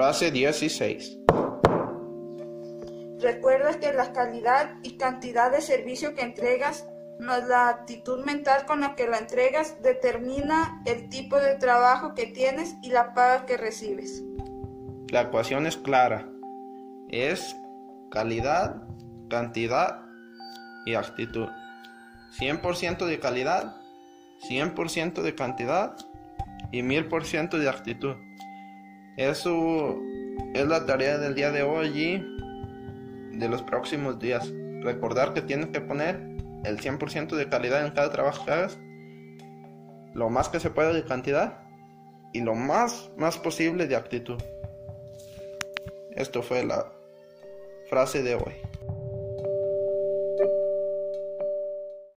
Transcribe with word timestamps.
Frase 0.00 0.30
16. 0.30 1.18
Recuerda 3.20 3.78
que 3.78 3.92
la 3.92 4.14
calidad 4.14 4.76
y 4.82 4.96
cantidad 4.96 5.52
de 5.52 5.60
servicio 5.60 6.14
que 6.14 6.22
entregas, 6.22 6.88
no 7.18 7.34
es 7.34 7.46
la 7.46 7.68
actitud 7.68 8.24
mental 8.24 8.64
con 8.64 8.80
la 8.80 8.94
que 8.94 9.06
la 9.06 9.18
entregas, 9.18 9.76
determina 9.82 10.80
el 10.86 11.10
tipo 11.10 11.36
de 11.36 11.56
trabajo 11.56 12.14
que 12.14 12.28
tienes 12.28 12.76
y 12.82 12.88
la 12.88 13.12
paga 13.12 13.44
que 13.44 13.58
recibes. 13.58 14.24
La 15.10 15.20
ecuación 15.20 15.66
es 15.66 15.76
clara. 15.76 16.26
Es 17.10 17.54
calidad, 18.10 18.82
cantidad 19.28 20.00
y 20.86 20.94
actitud. 20.94 21.48
100% 22.38 23.04
de 23.04 23.20
calidad, 23.20 23.76
100% 24.48 25.20
de 25.20 25.34
cantidad 25.34 25.94
y 26.72 26.80
1000% 26.80 27.58
de 27.58 27.68
actitud. 27.68 28.16
Eso 29.20 29.98
es 30.54 30.66
la 30.66 30.86
tarea 30.86 31.18
del 31.18 31.34
día 31.34 31.50
de 31.50 31.62
hoy 31.62 31.88
y 31.88 33.36
de 33.36 33.48
los 33.50 33.60
próximos 33.60 34.18
días. 34.18 34.50
Recordar 34.80 35.34
que 35.34 35.42
tienes 35.42 35.66
que 35.66 35.82
poner 35.82 36.16
el 36.64 36.80
100% 36.80 37.36
de 37.36 37.46
calidad 37.50 37.84
en 37.84 37.92
cada 37.92 38.10
trabajo 38.10 38.46
que 38.46 38.50
hagas, 38.50 38.78
lo 40.14 40.30
más 40.30 40.48
que 40.48 40.58
se 40.58 40.70
pueda 40.70 40.94
de 40.94 41.04
cantidad 41.04 41.58
y 42.32 42.40
lo 42.40 42.54
más, 42.54 43.10
más 43.18 43.36
posible 43.36 43.86
de 43.86 43.96
actitud. 43.96 44.42
Esto 46.12 46.42
fue 46.42 46.64
la 46.64 46.90
frase 47.90 48.22
de 48.22 48.36
hoy. 48.36 48.54